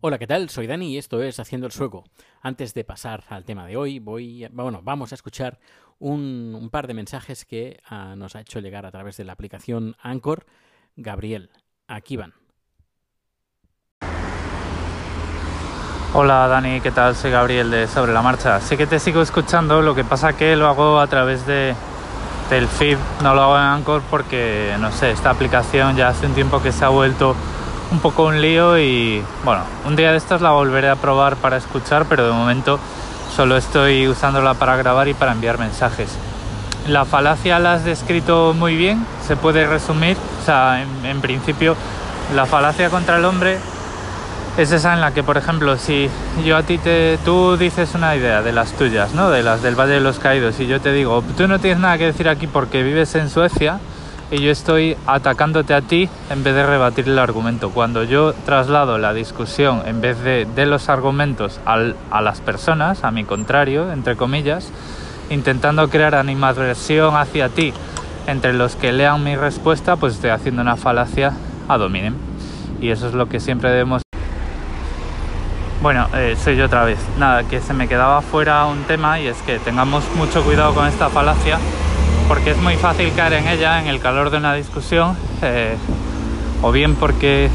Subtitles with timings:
[0.00, 0.50] Hola, ¿qué tal?
[0.50, 2.04] Soy Dani y esto es Haciendo el Sueco.
[2.42, 5.58] Antes de pasar al tema de hoy, voy, bueno, vamos a escuchar
[5.98, 9.32] un, un par de mensajes que ah, nos ha hecho llegar a través de la
[9.32, 10.46] aplicación Anchor
[10.94, 11.50] Gabriel.
[11.88, 12.43] Aquí van.
[16.16, 17.16] Hola Dani, ¿qué tal?
[17.16, 18.60] Soy Gabriel de Sobre la Marcha.
[18.60, 21.74] Sé que te sigo escuchando, lo que pasa que lo hago a través de,
[22.50, 26.34] del feed, no lo hago en Anchor porque, no sé, esta aplicación ya hace un
[26.34, 27.34] tiempo que se ha vuelto
[27.90, 31.56] un poco un lío y, bueno, un día de estos la volveré a probar para
[31.56, 32.78] escuchar, pero de momento
[33.34, 36.16] solo estoy usándola para grabar y para enviar mensajes.
[36.86, 41.74] La falacia la has descrito muy bien, se puede resumir, o sea, en, en principio
[42.36, 43.58] la falacia contra el hombre
[44.56, 46.08] es esa en la que, por ejemplo, si
[46.44, 49.30] yo a ti te, tú dices una idea de las tuyas, ¿no?
[49.30, 51.98] De las del Valle de los Caídos, y yo te digo, tú no tienes nada
[51.98, 53.80] que decir aquí porque vives en Suecia,
[54.30, 57.70] y yo estoy atacándote a ti en vez de rebatir el argumento.
[57.70, 63.04] Cuando yo traslado la discusión en vez de, de los argumentos al, a las personas,
[63.04, 64.70] a mi contrario, entre comillas,
[65.30, 67.72] intentando crear animadversión hacia ti
[68.26, 71.32] entre los que lean mi respuesta, pues estoy haciendo una falacia
[71.68, 72.14] a dominem.
[72.80, 74.03] Y eso es lo que siempre debemos
[75.84, 76.98] bueno, eh, soy yo otra vez.
[77.18, 80.86] Nada, que se me quedaba fuera un tema y es que tengamos mucho cuidado con
[80.86, 81.58] esta falacia
[82.26, 85.76] porque es muy fácil caer en ella en el calor de una discusión eh,
[86.62, 87.50] o bien porque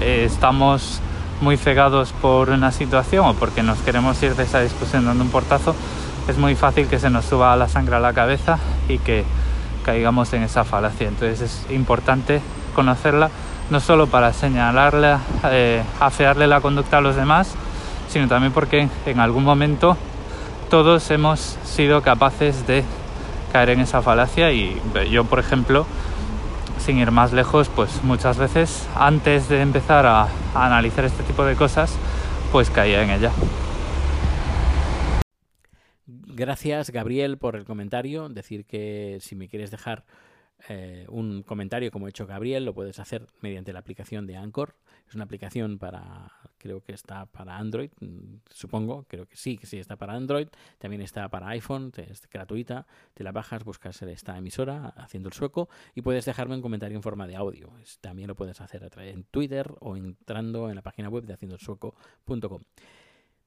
[0.00, 1.00] eh, estamos
[1.40, 5.30] muy cegados por una situación o porque nos queremos ir de esa discusión dando un
[5.30, 5.74] portazo,
[6.28, 9.24] es muy fácil que se nos suba la sangre a la cabeza y que
[9.82, 11.08] caigamos en esa falacia.
[11.08, 12.42] Entonces es importante
[12.74, 13.30] conocerla
[13.70, 17.54] no solo para señalarle, eh, afearle la conducta a los demás,
[18.08, 19.96] sino también porque en algún momento
[20.70, 22.84] todos hemos sido capaces de
[23.52, 25.86] caer en esa falacia y yo, por ejemplo,
[26.78, 31.54] sin ir más lejos, pues muchas veces antes de empezar a analizar este tipo de
[31.54, 31.96] cosas,
[32.52, 33.30] pues caía en ella.
[36.06, 38.28] Gracias, Gabriel, por el comentario.
[38.28, 40.02] Decir que si me quieres dejar
[40.68, 44.76] eh, un comentario como ha hecho Gabriel, lo puedes hacer mediante la aplicación de Anchor.
[45.06, 49.66] Es una aplicación para, creo que está para Android, mm, supongo, creo que sí, que
[49.66, 50.48] sí está para Android.
[50.78, 52.86] También está para iPhone, es gratuita.
[53.12, 57.02] Te la bajas, buscas esta emisora, haciendo el sueco, y puedes dejarme un comentario en
[57.02, 57.70] forma de audio.
[58.00, 61.34] también lo puedes hacer a través en Twitter o entrando en la página web de
[61.34, 62.62] haciendoelsueco.com.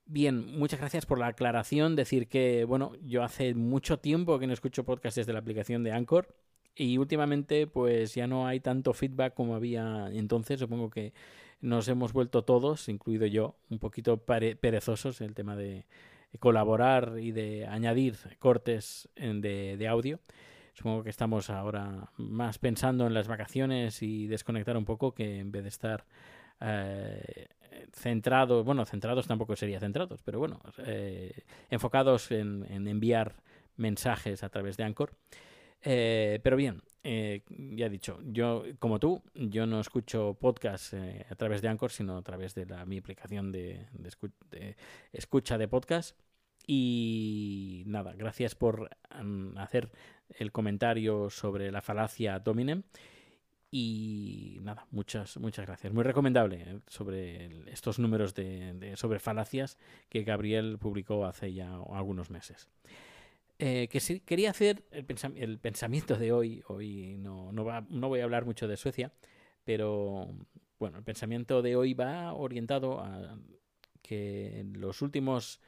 [0.05, 1.95] Bien, muchas gracias por la aclaración.
[1.95, 5.91] Decir que, bueno, yo hace mucho tiempo que no escucho podcasts desde la aplicación de
[5.91, 6.33] Anchor
[6.77, 10.59] y últimamente pues ya no hay tanto feedback como había entonces.
[10.59, 11.13] Supongo que
[11.59, 15.85] nos hemos vuelto todos, incluido yo, un poquito perezosos en el tema de
[16.39, 20.19] colaborar y de añadir cortes de, de audio.
[20.73, 25.51] Supongo que estamos ahora más pensando en las vacaciones y desconectar un poco que en
[25.51, 26.05] vez de estar
[26.61, 27.47] eh,
[27.91, 33.41] centrados, bueno, centrados tampoco sería centrados, pero bueno, eh, enfocados en, en enviar
[33.75, 35.13] mensajes a través de Anchor.
[35.81, 41.25] Eh, pero bien, eh, ya he dicho, yo como tú, yo no escucho podcast eh,
[41.29, 44.11] a través de Anchor, sino a través de la, mi aplicación de, de,
[44.51, 44.75] de,
[45.13, 46.19] escucha de podcast.
[46.67, 49.89] Y nada, gracias por um, hacer
[50.37, 52.83] el comentario sobre la falacia Dominem.
[53.71, 55.93] Y nada, muchas, muchas gracias.
[55.93, 59.77] Muy recomendable eh, sobre estos números de, de, sobre falacias
[60.09, 62.69] que Gabriel publicó hace ya algunos meses.
[63.59, 66.63] Eh, que sí, quería hacer el, pensam el, pensamiento de hoy.
[66.67, 69.11] Hoy no, no, va, no voy a hablar mucho de Suecia,
[69.63, 70.27] pero
[70.77, 73.39] bueno, el pensamiento de hoy va orientado a
[74.03, 75.59] que en los últimos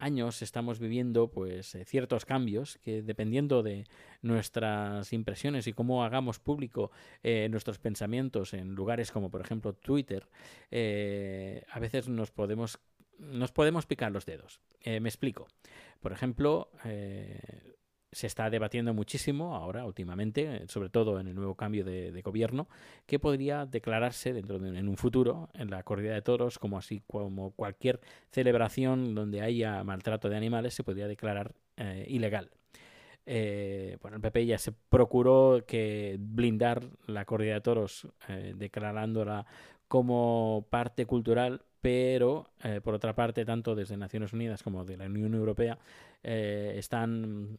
[0.00, 3.84] años estamos viviendo pues eh, ciertos cambios que dependiendo de
[4.22, 6.90] nuestras impresiones y cómo hagamos público
[7.22, 10.28] eh, nuestros pensamientos en lugares como por ejemplo Twitter
[10.70, 12.78] a veces nos podemos
[13.18, 15.48] nos podemos picar los dedos eh, me explico
[16.00, 17.74] por ejemplo, eh,
[18.12, 22.68] se está debatiendo muchísimo ahora, últimamente, sobre todo en el nuevo cambio de, gobierno,
[23.06, 27.02] que podría declararse dentro de, en un futuro en la corrida de toros, como así
[27.06, 28.00] como cualquier
[28.30, 32.50] celebración donde haya maltrato de animales, se podría declarar eh, ilegal.
[34.00, 38.08] Bueno, el PP ya se procuró que blindar la corrida de toros,
[38.54, 39.44] declarándola
[39.86, 45.06] como parte cultural pero eh, por otra parte, tanto desde Naciones Unidas como de la
[45.06, 45.78] Unión Europea
[46.22, 47.58] eh, están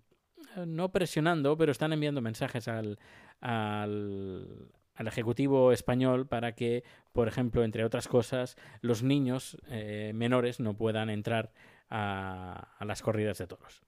[0.55, 2.99] eh, no presionando, pero están enviando mensajes al,
[3.41, 6.83] al, Ejecutivo español para que,
[7.13, 9.57] por ejemplo, entre otras cosas, los niños
[10.13, 11.53] menores no puedan entrar
[11.89, 13.81] a las corridas de toros.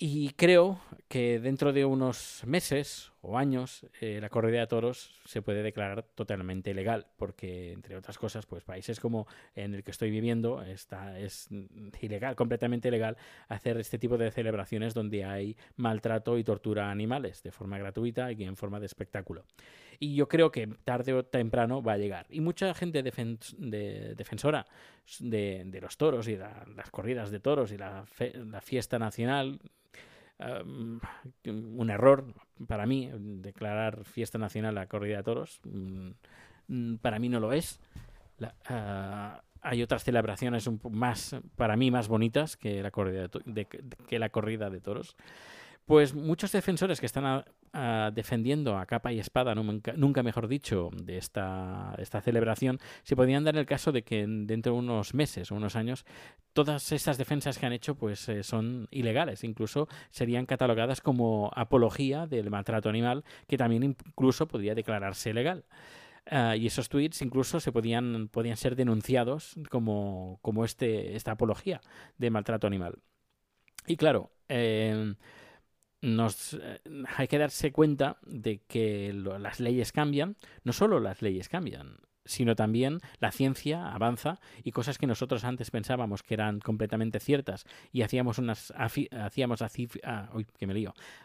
[0.00, 5.42] Y creo que dentro de unos meses o años eh, la corrida de toros se
[5.42, 10.10] puede declarar totalmente legal, porque entre otras cosas, pues países como en el que estoy
[10.10, 11.48] viviendo está es
[12.00, 13.16] ilegal, completamente ilegal
[13.48, 18.30] hacer este tipo de celebraciones donde hay maltrato y tortura a animales de forma gratuita
[18.32, 19.44] y en forma de espectáculo.
[20.00, 22.26] Y yo creo que tarde o temprano va a llegar.
[22.30, 24.66] Y mucha gente de defensora
[25.18, 28.04] de, los toros y las corridas de toros y la,
[28.34, 29.58] la fiesta nacional
[30.38, 32.34] un error
[32.66, 35.60] para mí declarar fiesta nacional la corrida de toros.
[35.64, 36.10] Mm,
[36.68, 37.80] mm, para mí no lo es.
[38.66, 43.28] Ah, hay otras celebraciones más, para mí, más bonitas que la corrida
[44.06, 45.16] que la corrida de toros.
[45.84, 47.44] Pues muchos defensores que están
[48.12, 53.56] defendiendo a capa y espada, nunca, mejor dicho, de esta, esta, celebración, se podían dar
[53.56, 56.04] el caso de que dentro de unos meses o unos años
[56.52, 62.26] todas estas defensas que han hecho pues eh, son ilegales, incluso serían catalogadas como apología
[62.26, 65.64] del maltrato animal, que también incluso podría declararse legal.
[66.30, 71.80] Ah, y esos tweets incluso se podían, podían ser denunciados como, como este, esta apología
[72.18, 72.98] de maltrato animal.
[73.86, 75.14] Y claro, eh,
[76.00, 76.80] nos, eh,
[77.16, 81.98] hay que darse cuenta de que las leyes cambian, no solo las leyes cambian,
[82.28, 87.64] sino también la ciencia avanza y cosas que nosotros antes pensábamos que eran completamente ciertas
[87.92, 90.28] y hacíamos unas hacíamos ah,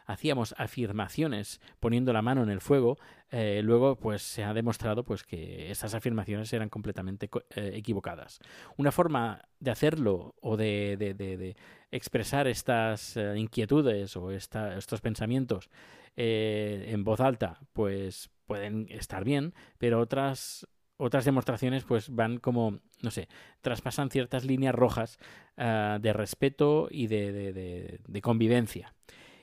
[0.06, 2.98] hacíamos afirmaciones poniendo la mano en el fuego
[3.36, 8.40] eh, luego pues se ha demostrado pues que esas afirmaciones eran completamente eh, equivocadas.
[8.78, 11.56] Una forma de hacerlo o de, de,
[11.90, 15.72] expresar estas eh, inquietudes o estos pensamientos
[16.16, 20.68] en voz alta pues pueden estar bien pero otras
[20.98, 23.28] otras demostraciones pues van como, no sé,
[23.62, 25.20] traspasan ciertas líneas rojas
[25.58, 28.94] uh, de respeto y de, de, convivencia.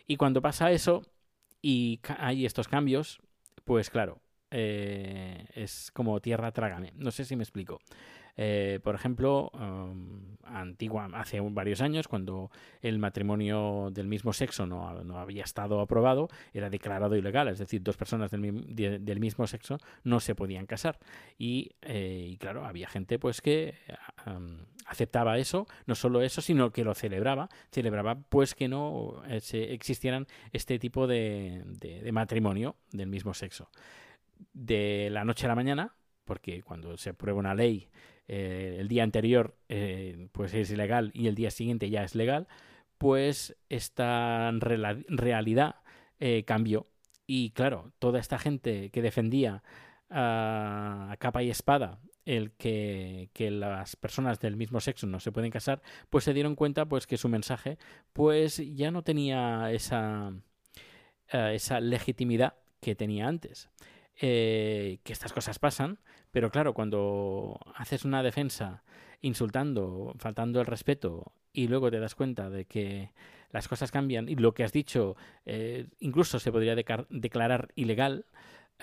[0.07, 1.03] Y cuando pasa eso
[1.63, 3.21] y hay estos cambios,
[3.65, 4.21] pues claro,
[4.51, 6.93] eh, es como tierra trágame.
[6.97, 7.81] No sé si me explico.
[8.37, 12.51] Eh, por ejemplo, um, antigua, hace varios años, cuando
[12.83, 17.83] el matrimonio del mismo sexo no, no, había estado aprobado, era declarado ilegal, es decir,
[17.83, 20.99] dos personas del, del mismo sexo no se podían casar.
[21.39, 23.75] Y, eh, y claro, había gente pues que
[24.27, 29.41] um, aceptaba eso, no solo eso, sino que lo celebraba, celebraba pues que no eh,
[29.71, 33.71] existieran este tipo de, de matrimonio del mismo sexo.
[34.55, 35.95] De la noche a la mañana,
[36.25, 37.89] porque cuando se aprueba una ley
[38.33, 42.47] eh, el día anterior eh, pues es ilegal y el día siguiente ya es legal,
[42.97, 45.75] pues esta realidad
[46.21, 46.87] eh, cambió.
[47.27, 49.65] Y claro, toda esta gente que defendía
[50.11, 55.51] a capa y espada el que, que, las personas del mismo sexo no se pueden
[55.51, 57.79] casar, pues se dieron cuenta pues que su mensaje
[58.13, 60.33] pues ya no tenía esa,
[61.33, 63.69] esa legitimidad que tenía antes.
[64.21, 65.99] Que estas cosas pasan,
[66.31, 68.83] pero claro, cuando haces una defensa
[69.23, 73.13] insultando, faltando el respeto y luego te das cuenta de que
[73.51, 78.27] las cosas cambian y lo que has dicho eh, incluso se podría declarar ilegal,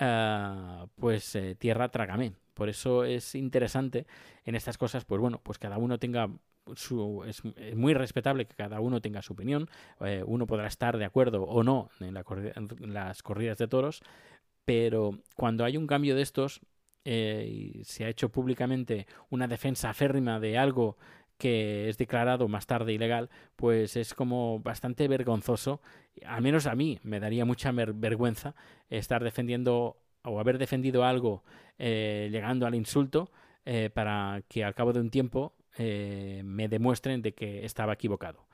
[0.00, 2.32] uh, pues eh, tierra trágame.
[2.54, 4.06] Por eso es interesante
[4.44, 6.28] en estas cosas, pues bueno, pues cada uno tenga
[6.74, 9.68] su, es, es, muy respetable que cada uno tenga su opinión.
[10.00, 12.14] Eh, uno podrá estar de acuerdo o no en,
[12.92, 14.02] las corridas de toros,
[14.68, 16.60] pero cuando hay un cambio de estos,
[17.06, 20.98] eh, y se ha hecho públicamente una defensa férrima de algo
[21.38, 25.80] que es declarado más tarde ilegal, pues es como bastante vergonzoso.
[26.26, 28.54] Al menos a mí me daría mucha vergüenza
[28.90, 31.44] estar defendiendo o haber defendido algo
[31.78, 33.30] eh, llegando al insulto
[33.64, 38.47] eh, para que al cabo de un tiempo me demuestren de que estaba equivocado.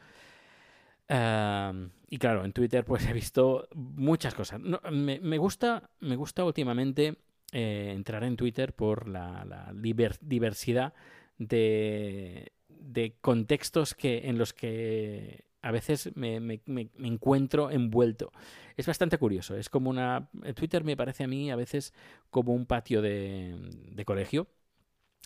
[1.09, 4.61] Uh, y claro, en Twitter pues he visto muchas cosas.
[4.91, 7.19] Me, me, gusta, me gusta últimamente
[7.53, 10.95] eh, entrar en Twitter por la, la diversidad
[11.39, 18.33] de, de, contextos que, en los que a veces me, me, me, encuentro envuelto.
[18.77, 19.57] Es bastante curioso.
[19.57, 20.31] Es como una.
[20.55, 21.93] Twitter me parece a mí a veces
[22.31, 23.57] como un patio de,
[23.93, 24.47] de colegio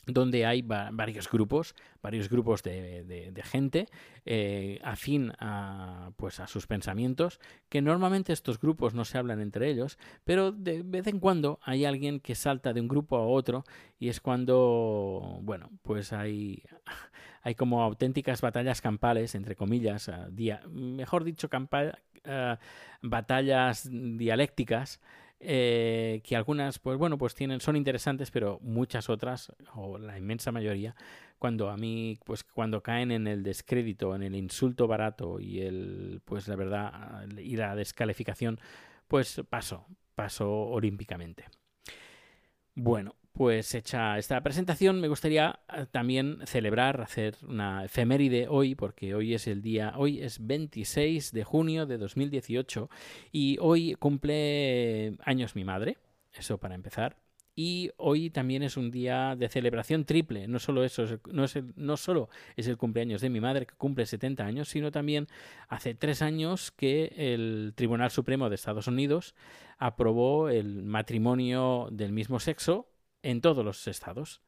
[0.06, 3.88] donde hay varios grupos, varios grupos de, de, gente
[4.24, 9.68] eh, afín a, pues a sus pensamientos, que normalmente estos grupos no se hablan entre
[9.68, 13.64] ellos, pero de vez en cuando hay alguien que salta de un grupo a otro
[13.98, 16.62] y es cuando, bueno, pues hay,
[17.42, 22.56] hay como auténticas batallas campales, entre comillas, uh, dia, mejor dicho, uh,
[23.02, 25.00] batallas dialécticas,
[25.40, 30.50] eh, que algunas, pues bueno, pues tienen, son interesantes, pero muchas otras, o la inmensa
[30.52, 30.96] mayoría,
[31.38, 36.20] cuando a mí, pues cuando caen en el descrédito, en el insulto barato y el,
[36.24, 38.58] pues la verdad, y la descalificación,
[39.06, 41.44] pues paso, paso olímpicamente.
[42.74, 49.14] Bueno, pues hecha esta presentación, me gustaría eh, también celebrar, hacer una efeméride hoy, porque
[49.14, 52.90] hoy es el día, hoy es 26 de junio de 2018
[53.30, 55.98] y hoy cumple años mi madre,
[56.34, 57.16] eso para empezar.
[57.54, 60.48] Y hoy también es un día de celebración triple.
[60.48, 64.04] No solo eso, no, es no solo es el cumpleaños de mi madre, que cumple
[64.04, 65.28] 70 años, sino también
[65.68, 69.36] hace tres años que el Tribunal Supremo de Estados Unidos
[69.78, 72.88] aprobó el matrimonio del mismo sexo
[73.22, 74.42] en todos los estados.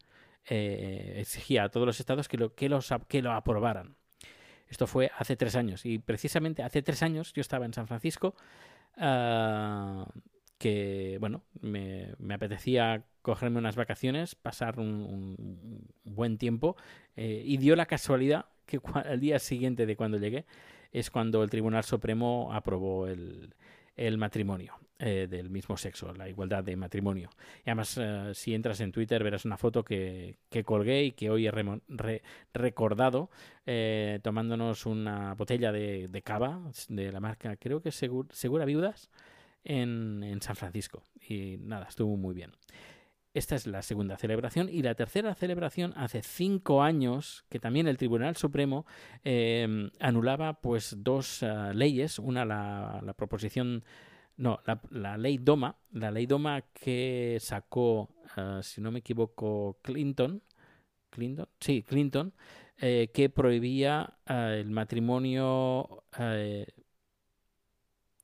[0.48, 3.96] Eh, exigía a todos los estados que lo, que, los, que lo aprobaran.
[4.68, 5.84] Esto fue hace tres años.
[5.84, 8.34] Y precisamente hace tres años yo estaba en San Francisco.
[8.96, 10.04] Uh,
[10.58, 16.76] que, bueno, me, me, apetecía cogerme unas vacaciones, pasar un, un buen tiempo.
[17.16, 20.44] Eh, y dio la casualidad que al día siguiente de cuando llegué
[20.92, 23.54] es cuando el Tribunal Supremo aprobó el,
[23.96, 27.30] el matrimonio eh, del mismo sexo, la igualdad de matrimonio.
[27.64, 31.30] Y además, eh, si entras en Twitter, verás una foto que, que colgué y que
[31.30, 33.30] hoy he re, recordado
[33.64, 39.08] eh, tomándonos una botella de, de, cava de la marca, creo que Segura Viudas,
[39.64, 41.02] en, en San Francisco.
[41.26, 42.52] Y nada, estuvo muy bien.
[43.32, 44.68] Esta es la segunda celebración.
[44.68, 48.84] Y la tercera celebración, hace cinco años, que también el Tribunal Supremo
[49.98, 51.42] anulaba pues dos
[51.72, 52.18] leyes.
[52.18, 53.82] Una, la, proposición.
[54.40, 55.76] No, la, la, ley DOMA.
[55.92, 60.42] La ley DOMA que sacó, uh, si no me equivoco, Clinton.
[61.10, 62.32] Clinton, sí, Clinton,
[62.78, 66.04] eh, que prohibía uh, el matrimonio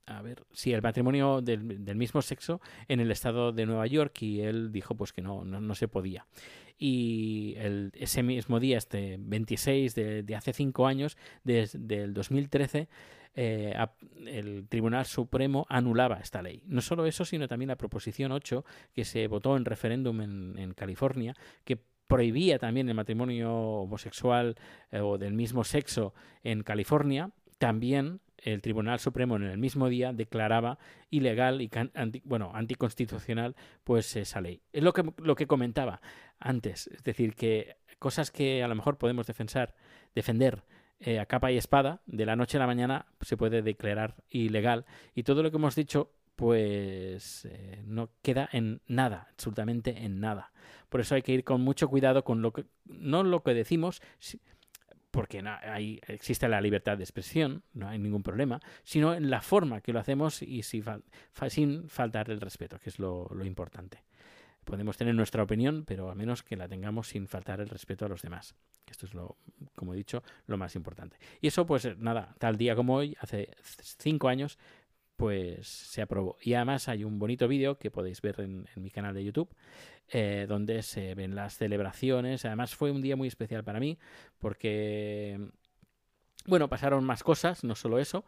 [0.06, 4.22] a ver, sí, el matrimonio del, del, mismo sexo en el estado de Nueva York
[4.22, 6.26] y él dijo pues que no, no, no se podía.
[6.78, 12.88] Y el, ese mismo día, este 26 de, de hace cinco años, desde el 2013,
[13.34, 13.92] eh, a,
[14.26, 16.62] el Tribunal Supremo anulaba esta ley.
[16.66, 20.72] No solo eso, sino también la Proposición 8, que se votó en referéndum en, en
[20.74, 21.34] California,
[21.64, 24.56] que prohibía también el matrimonio homosexual
[24.90, 30.12] eh, o del mismo sexo en California, también el Tribunal Supremo en el mismo día
[30.12, 30.78] declaraba
[31.10, 34.62] ilegal y anti, bueno, anticonstitucional pues esa ley.
[34.72, 36.00] Es lo que, lo que comentaba
[36.38, 39.74] antes, es decir, que cosas que a lo mejor podemos defensar,
[40.14, 40.64] defender
[41.00, 44.86] eh, a capa y espada, de la noche a la mañana se puede declarar ilegal
[45.14, 50.52] y todo lo que hemos dicho pues eh, no queda en nada, absolutamente en nada.
[50.90, 54.02] Por eso hay que ir con mucho cuidado con lo que no lo que decimos,
[55.16, 59.40] porque no, ahí existe la libertad de expresión, no hay ningún problema, sino en la
[59.40, 63.26] forma que lo hacemos y si fal, fa, sin faltar el respeto, que es lo,
[63.34, 64.02] lo, importante.
[64.66, 68.10] Podemos tener nuestra opinión, pero al menos que la tengamos sin faltar el respeto a
[68.10, 68.54] los demás.
[68.86, 69.38] Esto es lo,
[69.74, 71.16] como he dicho, lo más importante.
[71.40, 74.58] Y eso, pues nada, tal día como hoy, hace cinco años,
[75.16, 76.36] pues se aprobó.
[76.42, 79.48] Y además hay un bonito vídeo que podéis ver en, mi canal de YouTube,
[80.08, 82.44] eh, donde se ven las celebraciones.
[82.44, 83.98] Además fue un día muy especial para mí,
[84.38, 85.38] porque,
[86.46, 88.24] bueno, pasaron más cosas, no solo eso.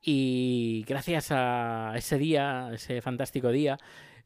[0.00, 3.78] Y gracias a ese día, ese fantástico día,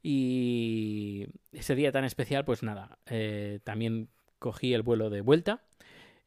[0.02, 5.62] y ese día tan especial, pues nada, eh, también cogí el vuelo de vuelta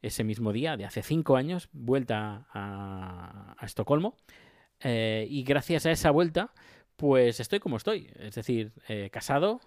[0.02, 4.16] ese mismo día, de hace cinco años, vuelta a Estocolmo.
[4.80, 6.52] Eh, y gracias a esa vuelta,
[6.96, 8.10] pues estoy como estoy.
[8.18, 9.60] Es decir, eh, casado,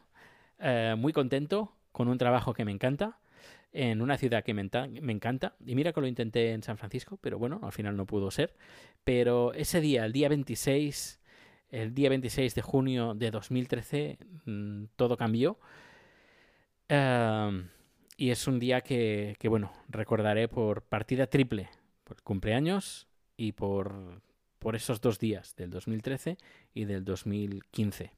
[0.59, 3.19] eh, muy contento, con un trabajo que me encanta,
[3.71, 4.61] en una ciudad que me,
[5.11, 5.55] encanta.
[5.65, 8.55] Y mira que lo intenté en San Francisco, pero bueno, al final no pudo ser.
[9.03, 11.19] Pero ese día, el día 26,
[11.69, 15.59] el día 26 de junio de 2013, mmm, todo cambió.
[16.91, 17.61] Uh,
[18.17, 21.69] y es un día que, que, bueno, recordaré por partida triple,
[22.03, 24.21] por cumpleaños y por
[24.59, 26.37] por esos dos días, del 2013
[26.73, 28.11] y del 2015.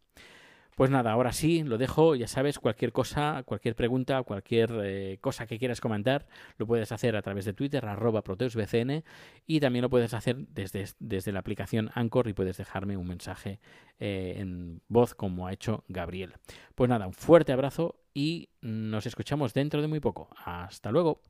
[0.76, 5.46] Pues nada, ahora sí, lo dejo, ya sabes, cualquier cosa, cualquier pregunta, cualquier eh, cosa
[5.46, 6.26] que quieras comentar,
[6.58, 9.04] lo puedes hacer a través de Twitter, arroba proteusbcn,
[9.46, 13.60] y también lo puedes hacer desde, desde la aplicación Anchor y puedes dejarme un mensaje
[14.00, 16.34] eh, en voz como ha hecho Gabriel.
[16.74, 20.30] Pues nada, un fuerte abrazo y nos escuchamos dentro de muy poco.
[20.46, 21.22] Hasta luego.